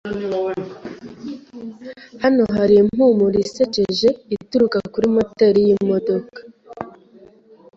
Hano 2.23 2.43
hari 2.55 2.75
impumuro 2.83 3.37
isekeje 3.45 4.09
ituruka 4.35 4.77
kuri 4.93 5.07
moteri 5.15 5.59
yimodoka. 5.67 6.39